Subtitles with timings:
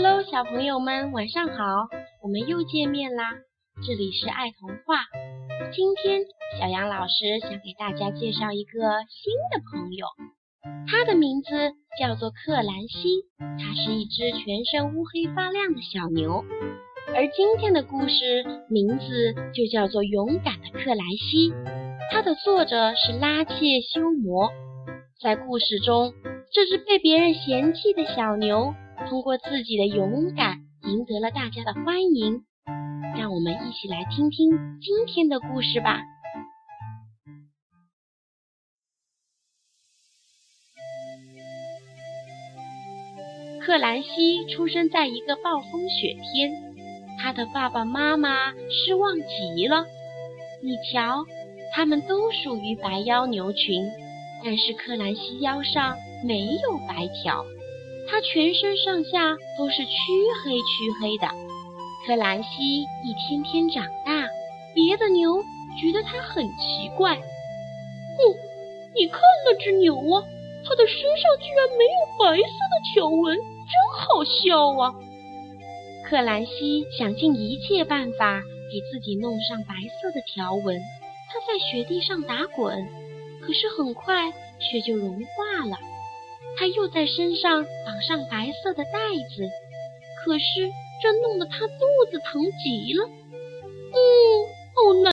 [0.00, 1.88] Hello，小朋友们，晚上好！
[2.22, 3.34] 我们又见面啦！
[3.84, 5.02] 这里是爱童话。
[5.74, 6.20] 今天
[6.60, 8.78] 小杨老师想给大家介绍一个
[9.10, 10.06] 新的朋友，
[10.86, 11.50] 他的名字
[11.98, 13.26] 叫做克兰西。
[13.58, 16.44] 它是一只全身乌黑发亮的小牛。
[17.16, 21.50] 而今天的故事名字就叫做《勇敢的克兰西》。
[22.12, 24.48] 它的作者是拉切修魔。
[25.20, 26.14] 在故事中，
[26.52, 28.72] 这只被别人嫌弃的小牛。
[29.08, 32.42] 通过自己的勇敢，赢得了大家的欢迎。
[33.16, 36.02] 让我们一起来听听今天的故事吧。
[43.62, 46.52] 克兰西出生在一个暴风雪天，
[47.18, 49.86] 他的爸爸妈妈失望极了。
[50.62, 51.24] 你瞧，
[51.74, 53.90] 他们都属于白腰牛群，
[54.44, 57.42] 但是克兰西腰上没有白条。
[58.10, 59.92] 它全身上下都是黢
[60.42, 61.28] 黑黢黑的。
[62.06, 64.26] 克兰西一天天长大，
[64.74, 65.42] 别的牛
[65.78, 67.14] 觉得它很奇怪。
[67.16, 68.20] 哼，
[68.96, 70.24] 你看那只牛啊，
[70.64, 74.94] 它的身上居然没有白色的条纹，真好笑啊！
[76.08, 78.40] 克兰西想尽一切办法
[78.72, 80.80] 给自己弄上白色的条纹。
[81.30, 82.88] 他在雪地上打滚，
[83.42, 85.76] 可是很快雪就融化了。
[86.56, 88.90] 他又在身上绑上白色的带
[89.36, 89.48] 子，
[90.24, 90.44] 可是
[91.02, 93.04] 这弄得他肚子疼极了。
[93.06, 93.96] 嗯，
[94.74, 95.06] 好难